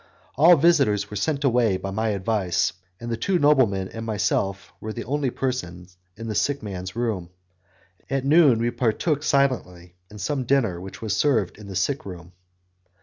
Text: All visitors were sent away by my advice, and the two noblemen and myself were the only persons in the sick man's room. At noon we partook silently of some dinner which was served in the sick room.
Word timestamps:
All 0.35 0.55
visitors 0.55 1.11
were 1.11 1.15
sent 1.15 1.43
away 1.43 1.77
by 1.77 1.91
my 1.91 2.07
advice, 2.07 2.73
and 2.99 3.11
the 3.11 3.17
two 3.17 3.37
noblemen 3.37 3.87
and 3.89 4.03
myself 4.03 4.73
were 4.81 4.91
the 4.91 5.03
only 5.03 5.29
persons 5.29 5.95
in 6.17 6.27
the 6.27 6.33
sick 6.33 6.63
man's 6.63 6.95
room. 6.95 7.29
At 8.09 8.25
noon 8.25 8.57
we 8.57 8.71
partook 8.71 9.21
silently 9.21 9.93
of 10.09 10.19
some 10.19 10.43
dinner 10.45 10.81
which 10.81 11.03
was 11.03 11.15
served 11.15 11.59
in 11.59 11.67
the 11.67 11.75
sick 11.75 12.03
room. 12.03 12.31